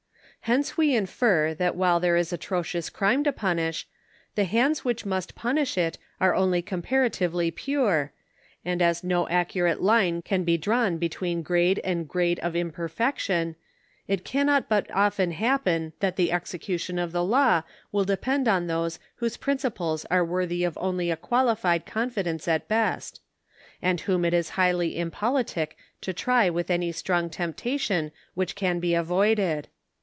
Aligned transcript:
Hence 0.45 0.75
we 0.75 0.95
infer 0.95 1.53
that 1.53 1.75
while 1.75 1.99
there 1.99 2.17
is 2.17 2.33
atrocious 2.33 2.89
crime 2.89 3.23
to 3.25 3.31
punish, 3.31 3.87
the 4.33 4.45
hands 4.45 4.83
which 4.83 5.05
must 5.05 5.35
punish 5.35 5.77
it 5.77 5.99
are 6.19 6.33
only 6.33 6.63
comparatively 6.63 7.51
pure, 7.51 8.11
and 8.65 8.81
as 8.81 9.03
no 9.03 9.29
accurate 9.29 9.83
line 9.83 10.23
can 10.23 10.43
be 10.43 10.57
drawn 10.57 10.97
between 10.97 11.43
grade 11.43 11.79
and 11.83 12.07
grade 12.09 12.39
of 12.39 12.53
imper 12.53 12.89
fection, 12.89 13.55
it 14.07 14.25
cannot 14.25 14.67
but 14.67 14.89
often 14.89 15.29
happen 15.29 15.93
that 15.99 16.15
the 16.15 16.31
execution 16.31 16.97
of 16.97 17.11
the 17.11 17.23
law 17.23 17.61
will 17.91 18.03
depend 18.03 18.47
on 18.47 18.65
those 18.65 18.97
whose 19.17 19.37
principles 19.37 20.05
are 20.05 20.25
worthy 20.25 20.63
of 20.63 20.75
only 20.81 21.11
a 21.11 21.15
quali 21.17 21.55
fied 21.55 21.85
confidence 21.85 22.47
at 22.47 22.67
best;— 22.67 23.21
and 23.81 24.01
whom 24.01 24.25
it 24.25 24.33
is 24.33 24.49
highly 24.49 24.97
impolitic 24.97 25.77
to 26.01 26.11
try 26.13 26.49
with 26.49 26.71
any 26.71 26.91
strong 26.91 27.29
temptation 27.29 28.11
which 28.33 28.55
can 28.55 28.79
be 28.79 28.95
avoided. 28.95 29.67